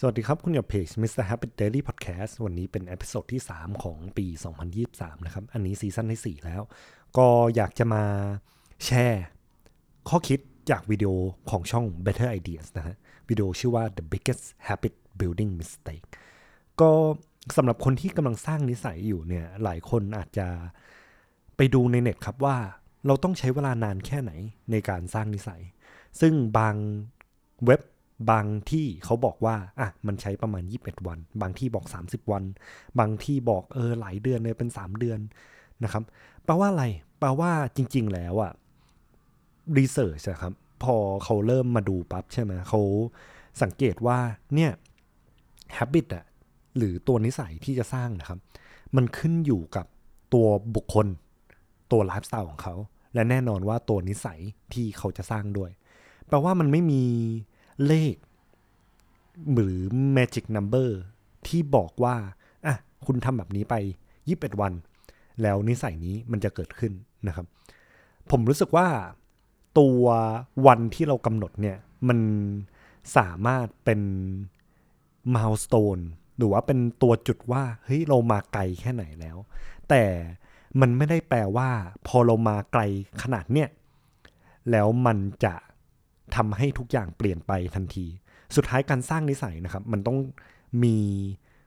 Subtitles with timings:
[0.00, 1.24] สวัสดีครับ คุณอยู่เพจ Mr.
[1.30, 4.26] Happy Daily Podcast วันนี้เป็น episode ที่ 3 ของปี
[4.76, 6.62] 2023 นะครับ อันนี้ season ที่ 4 แล้ว
[7.16, 8.04] ก็อยากจะมา
[8.84, 9.26] แชร์
[10.08, 10.40] ข้อคิด
[10.70, 11.10] จากวิดีโอ
[11.50, 12.96] ของช่อง Better Ideas นะฮะ
[13.28, 16.06] วิดีโอชื่อว่า The Biggest Habit Building Mistake
[16.80, 16.90] ก็
[17.56, 20.46] สำหรับคนที่กำลังสร้างนิสัยอยู่เนี่ย หลายคนอาจจะ
[21.56, 22.56] ไปดูในเน็ตครับว่า
[23.06, 24.32] เราต้องใช้เวลานานแค่ไหน
[24.70, 25.62] ในการสร้างนิสัย
[26.20, 26.74] ซึ่งบาง
[27.66, 27.82] เว็บ
[28.30, 32.44] บางที่เขาบอกว่าอะมันใช้ประมาณ 21 วัน บางที่บอก 30 วัน
[32.98, 35.20] บางที่บอกเออหลายเดือนเลยเป็น 3 เดือน
[35.84, 36.02] นะครับ
[36.44, 36.84] แปลว่าอะไร
[37.18, 38.52] แปลว่าจริง ๆ แล้วอะ
[39.78, 42.80] รีเสิร์ชครับ พอเขาเริ่มมาดูปั๊บใช่ไหมเขา
[43.62, 44.18] สังเกตว่า
[44.54, 44.70] เนี่ย
[45.76, 46.24] habit อะ
[46.76, 48.38] หรือตัวนิสัยที่จะสร้างนะครับ
[48.96, 49.86] มันขึ้นอยู่กับ
[50.34, 50.46] ตัว
[50.76, 51.06] บุคคล
[51.92, 52.74] ตัวไลฟ์สไตล์ของเขา
[53.14, 54.40] และแน่นอนว่าตัวนิสัย
[54.72, 55.70] ที่เขาจะสร้างด้วย
[56.28, 57.02] แปลว่ามันไม่มี
[57.86, 58.14] เลข
[59.52, 59.78] หรือ
[60.16, 60.90] magic number
[61.46, 62.16] ที่บอกว่า
[62.66, 62.74] อะ
[63.06, 63.74] คุณทำแบบนี้ไป
[64.18, 64.72] 21 วัน
[65.42, 66.92] แล้วนิสัยนี้มันจะเกิดขึ้น
[67.26, 67.46] นะครับ
[68.30, 68.88] ผมรู้สึกว่า
[69.78, 70.04] ตัว
[70.66, 71.76] วันที่เรากำหนดเนี่ย
[72.08, 72.18] มัน
[73.16, 74.00] สามารถเป็น
[75.34, 76.02] milestone
[76.36, 79.36] หรือว่าเป็นตัวจุดว่าเฮ้ยเรามาไกลแค่ไหนแล้ว
[79.88, 80.04] แต่
[80.80, 81.70] มันไม่ได้แปลว่า
[82.06, 82.82] พอเรามาไกล
[83.22, 83.68] ขนาดเนี้ย
[84.70, 85.54] แล้วมันจะ
[86.36, 88.06] ทำให้ทุกอย่างเปลี่ยนไปทันที
[88.56, 90.18] สุดท้ายการสร้างนิสัยนะครับ มันต้อง
[90.82, 90.96] มี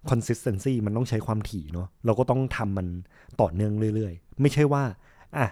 [0.09, 2.87] consistency มันต้องใช้ความถี่เนาะเราก็ต้องทำมัน
[3.41, 4.83] ต่อเนื่องเรื่อย ๆ ไม่ใช่ว่า
[5.37, 5.47] อะ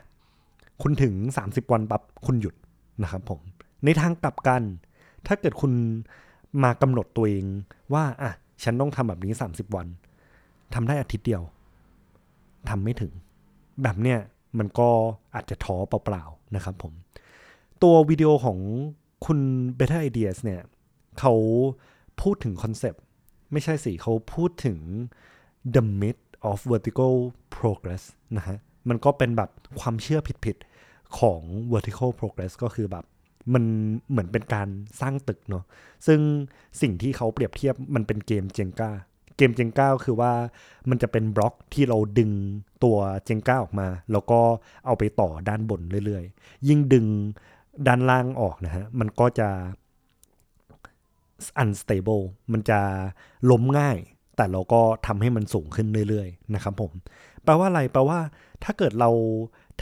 [0.81, 2.55] คุณถึง 30 วันปั๊บคุณหยุด
[3.03, 3.39] นะครับผม
[3.85, 4.61] ในทางกลับกัน
[5.27, 5.71] ถ้าเกิดคุณ
[6.63, 7.45] มากำหนดตัวเอง
[7.93, 8.31] ว่าอะ
[8.63, 9.87] ฉันต้องทำแบบนี้ 30 วัน
[10.73, 11.43] ทำได้อาทิตย์เดียว
[12.69, 13.11] ทำไม่ถึง
[13.83, 14.19] แบบเนี้ย
[14.59, 14.89] มันก็
[15.35, 16.93] อาจจะท้อเปล่าๆนะครับผม
[17.83, 18.59] ตัววิดีโอของ
[19.25, 19.39] คุณ
[19.77, 20.61] Better Ideas เนี่ย
[21.19, 21.33] เขา
[22.21, 23.01] พูดถึงคอนเซปต์
[23.51, 24.77] ไม่ใช่สิเขาพูดถึง
[25.75, 27.13] the myth of vertical
[27.55, 28.03] progress
[28.37, 28.57] นะฮะ
[28.89, 31.41] มันก็เป็นแบบความเชื่อผิดๆ ของ
[31.73, 33.05] vertical progress ก็คือแบบ
[33.53, 33.63] มัน
[34.09, 34.69] เหมือนเป็นการ
[35.01, 35.63] สร้างตึกเนาะ
[36.07, 36.19] ซึ่ง
[36.81, 38.91] สิ่งที่เขาเปรียบเทียบมันเป็นเกมเจงกา
[39.37, 40.33] เกมเจงก้าคือว่า
[40.89, 42.31] มันจะเป็นบล็อกที่เราดึง
[42.83, 44.39] ตัวเจงก้าออกมา แล้วก็
[44.85, 47.05] เอาไปต่อด้านบนเรื่อยๆ ยิ่งดึง
[47.87, 49.49] ด้านล่างออกนะฮะ มันก็จะ
[51.61, 52.79] unstable มันจะ
[53.51, 53.97] ล้มง่าย
[54.35, 56.91] แต่เราก็ทำให้มันสูงขึ้นเรื่อยๆ นะครับผม
[57.43, 58.19] แปลว่าอะไร แปลว่า
[58.63, 59.09] ถ้าเกิดเรา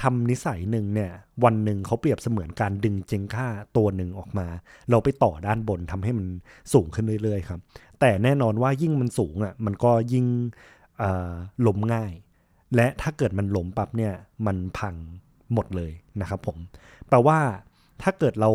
[0.02, 1.12] ทำนิสัยหนึ่งเนี่ย
[1.44, 3.48] วันหนึ่งเขาเปรียบเสมือนการดึงเจงค่า
[3.78, 4.48] ตัวหนึ่งออกมา
[4.90, 6.28] เราไปต่อด้านบนทำให้มัน
[6.74, 7.60] สูงขึ้นเรื่อยๆ ครับ
[8.00, 10.26] แต่แน่นอนว่ายิ่งมันสูงอะ มันก็ยิ่ง
[11.68, 12.14] ล้มง่าย
[12.76, 14.14] และถ้าเกิดมันล้มปั๊บเนี่ย
[14.46, 14.96] มันพัง
[15.54, 15.92] หมดเลย
[16.22, 16.58] นะครับผม
[17.10, 17.40] แปลว่า
[18.02, 18.52] ถ้าเกิดเรา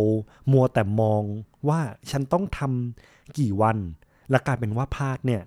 [0.53, 1.23] มัวแต่มอง
[1.69, 1.81] ว่า
[2.11, 3.79] ฉันต้องทำกี่วัน
[4.31, 5.43] และกลายเป็นว่าพลาดเนี่ย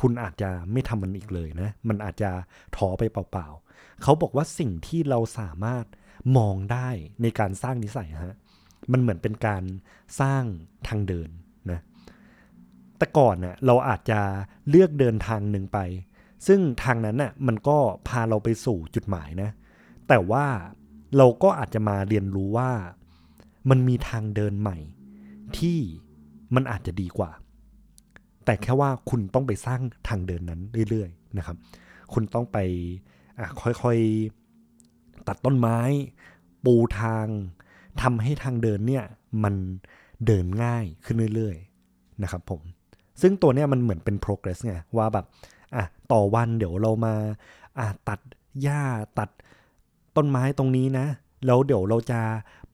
[0.00, 2.30] คุณอาจจะไม่ทำมันอีกเลยนะ มันอาจจะ
[2.76, 5.84] ท้อไปเปล่าๆ เขาบอกว่าสิ่งที่เราสามารถ
[6.36, 6.88] มองได้
[7.22, 8.36] ในการสร้างนิสัยฮะ
[8.92, 9.62] มันเหมือนเป็นการ
[10.20, 10.42] สร้าง
[10.88, 11.30] ทางเดิน
[11.70, 11.80] นะ
[12.98, 14.20] แต่ก่อนเน่ะเราอาจจะ
[14.68, 15.78] เลือกเดินทางหนึ่งไป
[16.46, 19.50] ซึ่งทางนั้นน่ะมันก็พาเราไปสู่จุดหมายนะ
[20.08, 20.46] แต่ว่า
[21.16, 22.70] เราก็อาจจะมาเรียนรู้ว่า
[23.70, 24.78] มันมีทางเดินใหม่
[25.58, 25.78] ที่
[26.54, 27.30] มันอาจจะดีกว่า
[28.44, 30.60] แต่แค่ว่าคุณต้องไปสร้างทางเดินนั้น
[30.90, 31.56] เรื่อยๆนะครับ
[32.12, 32.58] คุณต้องไป
[33.62, 35.78] ค่อยๆตัดต้นไม้
[36.64, 37.26] ปูทาง
[38.02, 39.04] ทำให้ทางเดินเนี่ย
[39.44, 39.54] มัน
[40.26, 42.60] เดินง่ายขึ้นเรื่อยๆนะครับผม
[43.20, 45.26] ซึ่งตัวเนี้ยมันเหมือนเป็น progress ไงว่าแบบ
[45.76, 47.14] อะต่อวันเดี๋ยวเรามา
[47.78, 48.20] อะตัด
[48.62, 48.82] หญ้า
[49.18, 49.30] ตัด
[50.16, 51.06] ต้นไม้ตรงนี้นะ
[51.46, 52.20] แล้วเดี๋ยวเราจะ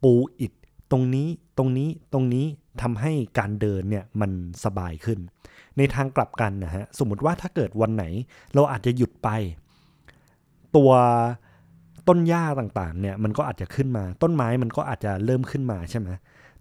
[0.03, 0.53] ปูอิฐ
[0.93, 2.47] ตรงนี้ตรงนี้ตรงนี้
[2.83, 4.31] ทำให้การเดินเนี่ยมัน
[4.65, 5.19] สบายขึ้น
[5.79, 8.05] ในทางกลับกันนะฮะสมมติว่าถ้าเกิดวันไหน
[8.55, 9.29] เราอาจจะหยุดไป
[10.77, 10.91] ตัว
[12.09, 16.09] ต้นหญ้าต่างๆเนี่ยมันก็อาจจะขึ้นมา ต้นไม้มันก็อาจจะเริ่มขึ้นมาใช่ไหม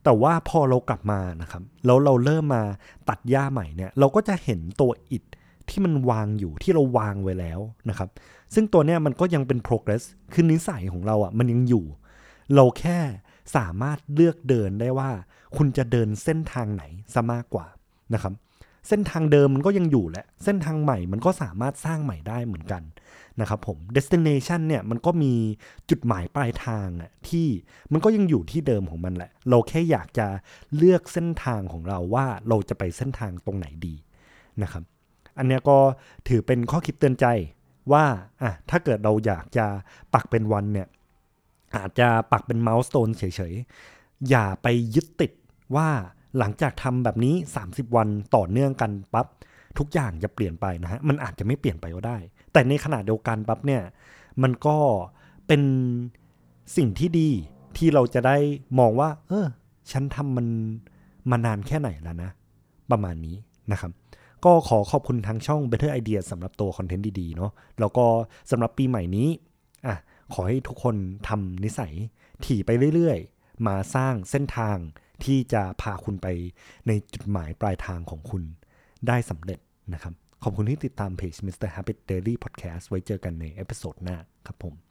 [0.04, 2.64] แต่ว่าพอเรากลับมานะครับแล้วเราเริ่มมา
[3.10, 5.24] ตัดหญ้าใหม่เนี่ยเราก็จะเห็นตัวอิฐ
[5.70, 7.60] ที่มันวางอยู่ที่เราวางไว้แล้ว
[7.90, 8.10] นะครับ
[8.54, 10.04] ซึ่งตัวเนี้ยมันก็ยังเป็น progress
[10.34, 11.86] คือนิสัยของเราอะ่ะมันยังอยู่
[12.56, 13.00] เราแค่
[13.56, 15.10] สามารถเลือกเดินได้ว่า
[15.58, 16.84] คุณจะเดินเส้นทางไหน
[17.14, 17.66] ซะมากกว่า
[18.14, 18.34] นะครับ
[18.88, 22.84] เส้นทางเดิมมันก็ยังอยู่แหละเส้นทางใหม่มันก็สามารถสร้างใหม่ได้เหมือนกัน
[23.42, 25.34] นะครับผม destination เนี่ยมันก็มี
[25.90, 27.48] จุดหมายปลายทางอะที่
[27.92, 30.28] มันก็ยังอยู่ที่เดิมของมันแหละ เราแค่อยากจะ
[30.78, 33.96] เลือกเส้นทางของเราว่าเราจะไปเส้นทางตรงไหนดี
[34.62, 34.84] นะครับ
[35.38, 35.78] อันนี้ก็
[36.28, 37.26] ถือเป็นข้อคิดเตือนใจ
[37.92, 38.04] ว่า
[38.42, 39.66] อะถ้าเกิดเราอยากจะ
[40.14, 40.88] ปักเป็นวันเนี่ย
[41.76, 45.32] อาจจะปักเป็นเมาส์โตนเฉยๆ อย่าไปยึดติด
[45.76, 45.90] ว่า
[46.38, 47.36] หลังจากทำแบบนี้
[47.66, 49.28] 30 วันต่อเนื่องกันปั๊บ
[49.78, 52.18] ทุกอย่างจะเปลี่ยนไปนะฮะ มันอาจจะไม่เปลี่ยนไปก็ได้
[52.54, 53.82] แต่ในขณะเดียวกันปั๊บเนี่ย
[54.44, 54.78] มันก็
[55.48, 55.62] เป็น
[56.78, 57.30] สิ่งที่ดี
[57.78, 58.38] ที่เราจะได้
[58.80, 59.48] มองว่า เออ
[59.92, 60.48] ฉันทำมัน
[61.32, 62.32] มานานแค่ไหนแล้วนะ
[62.92, 63.36] ประมาณนี้
[63.72, 63.92] นะครับ
[64.46, 68.06] ก็ขอขอบคุณทางช่อง Better Idea สำหรับตัว content ดีๆ เนาะแล้วก็
[68.52, 69.28] สำหรับปีใหม่นี้
[69.88, 69.96] อะ
[70.34, 70.96] ขอให้ทุกคน
[71.28, 71.94] ทำนิสัย
[72.46, 74.78] ที่ดีไปเรื่อยๆ มาสร้างเส้นทาง
[75.24, 76.28] ที่จะพาคุณไป
[76.88, 78.44] ในจุดหมายปลายทางของคุณ
[79.08, 79.60] ได้สำเร็จ
[79.94, 80.14] นะครับ
[80.44, 81.70] ขอบคุณที่ติดตามเพจ Mr.
[81.76, 84.18] Happy Daily Podcast ไว้เจอกันใน episode หน้า
[84.48, 84.91] ครับผม